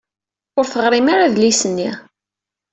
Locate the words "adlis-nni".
1.27-1.89